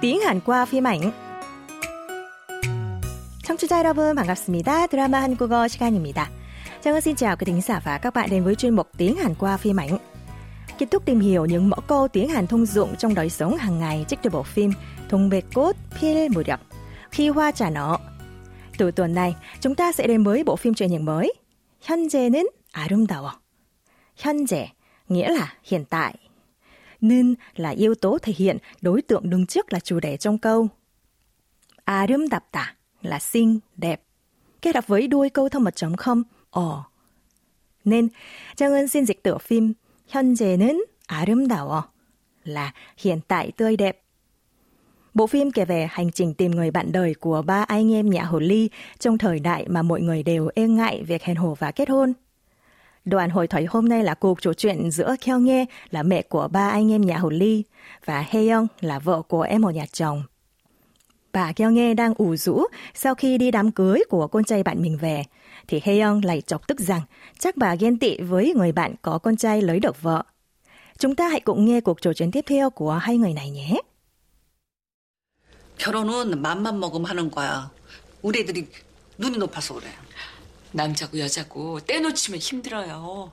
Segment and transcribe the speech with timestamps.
[0.00, 1.12] tiếng Hàn qua phim ảnh.
[3.42, 4.86] 청취자 여러분 반갑습니다.
[4.86, 6.30] 드라마 한국어 시간입니다.
[6.82, 9.34] Trang xin chào quý thính giả và các bạn đến với chuyên mục tiếng Hàn
[9.34, 9.98] qua phim ảnh.
[10.78, 13.78] Kết thúc tìm hiểu những mẫu câu tiếng Hàn thông dụng trong đời sống hàng
[13.78, 14.72] ngày trích từ bộ phim
[15.08, 16.60] Thùng bệt cốt Pil mùa đập
[17.10, 17.96] khi hoa trả nở.
[18.78, 21.32] Từ tuần này, chúng ta sẽ đến với bộ phim truyền hình mới
[21.86, 23.30] 현재는 아름다워.
[24.16, 24.68] 현재
[25.08, 26.14] nghĩa là hiện tại.
[27.00, 30.68] Nên là yếu tố thể hiện đối tượng đứng trước là chủ đề trong câu.
[31.84, 32.64] 아름답다
[33.02, 34.02] là xinh, đẹp.
[34.62, 36.84] Kết hợp với đuôi câu thông mật chấm không, 어.
[37.84, 38.08] Nên,
[38.56, 39.72] Trang Ân xin dịch tựa phim
[40.08, 40.76] 현재는
[41.06, 41.82] 아름다워
[42.44, 44.00] là hiện tại tươi đẹp.
[45.14, 48.24] Bộ phim kể về hành trình tìm người bạn đời của ba anh em nhà
[48.24, 51.70] hồ ly trong thời đại mà mọi người đều e ngại việc hẹn hò và
[51.70, 52.12] kết hôn.
[53.04, 56.48] Đoạn hội thoại hôm nay là cuộc trò chuyện giữa Kheo Nghe là mẹ của
[56.48, 57.64] ba anh em nhà hồ ly
[58.04, 60.22] và Heyoung là vợ của em một nhà chồng.
[61.32, 62.64] Bà Kheo Nghe đang ủ rũ
[62.94, 65.22] sau khi đi đám cưới của con trai bạn mình về,
[65.68, 67.00] thì Heyoung lại chọc tức rằng
[67.38, 70.22] chắc bà ghen tị với người bạn có con trai lấy được vợ.
[70.98, 73.80] Chúng ta hãy cùng nghe cuộc trò chuyện tiếp theo của hai người này nhé.
[75.78, 77.70] 결혼은 맘만 먹으면 하는 거야.
[78.22, 78.68] 우리 애들이
[79.18, 79.86] 눈이 높아서 그래.
[80.71, 83.31] 남자고 여자고 떼놓치면 힘들어요.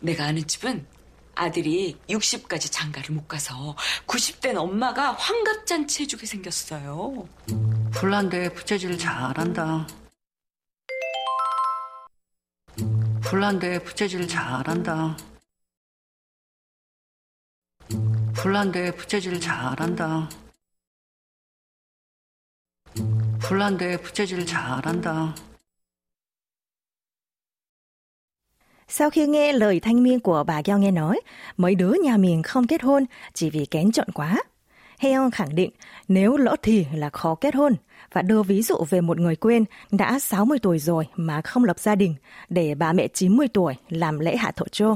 [0.00, 0.86] 내가 아는 집은
[1.34, 3.74] 아들이 60까지 장가를 못 가서
[4.06, 7.26] 90된 엄마가 환갑잔치 해주게 생겼어요.
[7.92, 9.86] 불난데 부채질 잘한다.
[13.22, 15.16] 불난데 부채질 잘한다.
[18.34, 20.28] 불난데 부채질 잘한다.
[23.40, 25.34] 불난데 부채질 잘한다.
[28.91, 31.21] Sau khi nghe lời thanh miên của bà Gyo nghe nói,
[31.57, 34.43] mấy đứa nhà mình không kết hôn chỉ vì kén chọn quá.
[34.99, 35.71] Heon khẳng định
[36.07, 37.73] nếu lỡ thì là khó kết hôn
[38.13, 41.79] và đưa ví dụ về một người quên đã 60 tuổi rồi mà không lập
[41.79, 42.15] gia đình
[42.49, 44.95] để bà mẹ 90 tuổi làm lễ hạ thổ chô.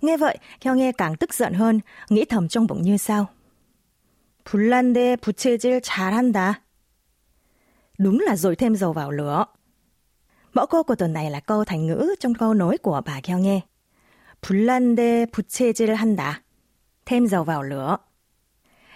[0.00, 3.26] Nghe vậy, Heo nghe càng tức giận hơn, nghĩ thầm trong bụng như sau.
[4.48, 6.62] 불난데 부채질 잘한다.
[7.98, 9.44] Đúng là rồi thêm dầu vào lửa.
[10.52, 13.38] Mẫu câu của tuần này là câu thành ngữ trong câu nối của bà Kheo
[13.38, 13.60] nghe.
[14.40, 16.42] 불난데 부채질을 한다.
[17.06, 17.96] Thêm dầu vào lửa.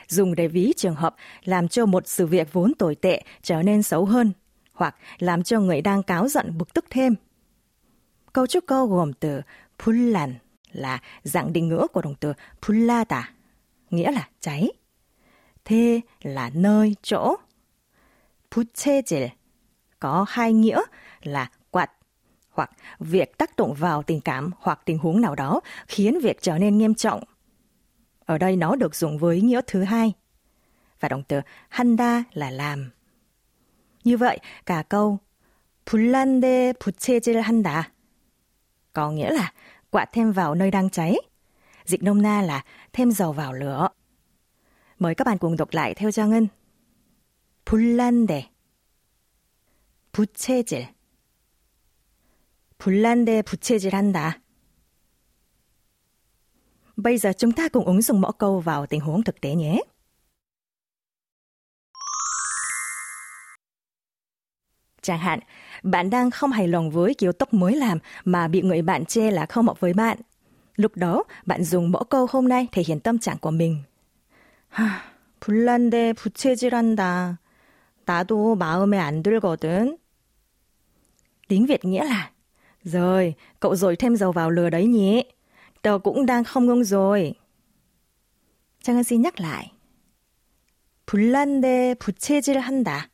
[0.09, 3.83] Dùng để ví trường hợp làm cho một sự việc vốn tồi tệ trở nên
[3.83, 4.33] xấu hơn,
[4.73, 7.15] hoặc làm cho người đang cáo giận bực tức thêm.
[8.33, 9.41] Câu trúc câu gồm từ
[9.84, 10.34] 불난
[10.73, 13.23] là dạng định ngữ của động từ 불나다,
[13.91, 14.69] nghĩa là cháy.
[15.65, 17.37] Thế là nơi, chỗ.
[18.50, 19.28] 부채질
[19.99, 20.83] có hai nghĩa
[21.23, 21.91] là quạt
[22.50, 26.59] hoặc việc tác động vào tình cảm hoặc tình huống nào đó khiến việc trở
[26.59, 27.25] nên nghiêm trọng.
[28.25, 30.12] Ở đây nó được dùng với nghĩa thứ hai.
[31.00, 32.91] Và động từ handa là làm.
[34.05, 35.19] Như vậy, cả câu
[35.87, 37.83] 불난데 부채질 한다
[38.93, 39.53] có nghĩa là
[39.91, 41.17] quạt thêm vào nơi đang cháy.
[41.84, 43.89] Dịch nôm na là thêm dầu vào lửa.
[44.99, 46.49] Mời các bạn cùng đọc lại theo Trang Ngân.
[47.65, 48.43] 불난데
[50.17, 50.89] 부채질
[52.78, 54.41] 불난데 부채질한다.
[56.97, 59.81] Bây giờ chúng ta cùng ứng dụng mẫu câu vào tình huống thực tế nhé.
[65.03, 65.41] Chẳng hạn,
[65.83, 69.31] bạn đang không hài lòng với kiểu tóc mới làm mà bị người bạn chê
[69.31, 70.19] là không hợp với bạn.
[70.77, 73.83] Lúc đó, bạn dùng mẫu câu hôm nay thể hiện tâm trạng của mình.
[75.41, 77.39] 불난데 부채질한다.
[78.06, 79.99] 나도 마음에 안 들거든.
[81.49, 82.31] Tiếng Việt nghĩa là
[82.84, 85.25] Rồi, cậu rồi thêm dầu vào lửa đấy nhỉ?
[85.83, 87.34] Tớ cũng đang không ngông rồi.
[88.83, 89.73] Trang xin nhắc lại.
[91.06, 93.11] 불난데 부채질 한다.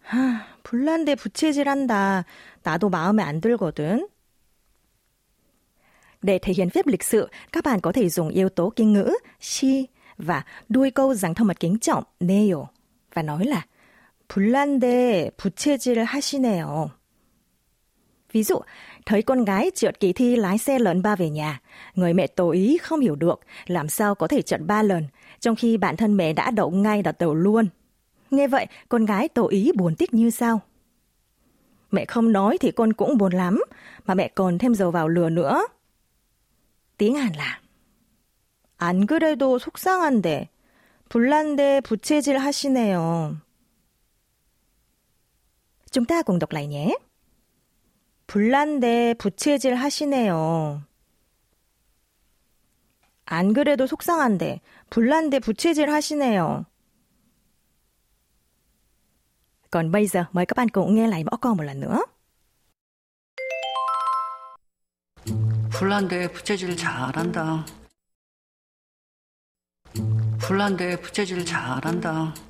[0.00, 2.24] 하, 불난데 부채질한다.
[2.62, 4.08] 나도 마음에 안 들거든.
[6.22, 9.10] Để thể hiện phép lịch sự, các bạn có thể dùng yếu tố kinh ngữ
[9.40, 9.84] she
[10.18, 12.66] và đuôi câu dáng thông mật kính trọng 네요
[13.14, 13.66] và nói là
[14.28, 16.90] 불난데 부채질 하시네요.
[18.32, 18.60] Ví dụ,
[19.06, 21.60] thấy con gái trượt kỳ thi lái xe lần ba về nhà,
[21.94, 25.04] người mẹ tổ ý không hiểu được làm sao có thể trượt ba lần,
[25.40, 27.68] trong khi bản thân mẹ đã đậu ngay đợt đầu luôn.
[28.30, 30.60] Nghe vậy, con gái tổ ý buồn tích như sao?
[31.90, 33.62] Mẹ không nói thì con cũng buồn lắm,
[34.06, 35.66] mà mẹ còn thêm dầu vào lửa nữa.
[36.98, 37.60] Tiếng Hàn là
[38.80, 40.48] 안 그래도 속상한데
[41.10, 43.36] 불난데 부채질 하시네요.
[45.95, 46.97] Chúng ta cùng đọc lại nhé.
[48.27, 50.81] 불난데 부채질 하시네요.
[53.23, 54.59] 안 그래도 속상한데
[54.89, 56.65] 불난데 부채질 하시네요.
[59.71, 62.03] Còn bây giờ mời các bạn cùng nghe lại mõ câu một lần nữa.
[65.71, 67.65] 불난데 부채질 잘한다.
[70.41, 72.44] 불난데 부채질 잘한다.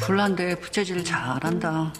[0.00, 1.92] 불난데 부채질 잘한다.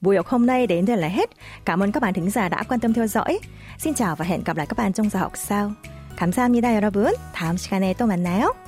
[0.00, 1.30] Buổi học hôm nay đến đây là hết.
[1.64, 3.38] Cảm ơn các bạn thính giả đã quan tâm theo dõi.
[3.78, 5.72] Xin chào và hẹn gặp lại các bạn trong giờ học sau.
[6.16, 7.14] 감사합니다, 여러분.
[7.34, 8.67] 다음 시간에 또 만나요.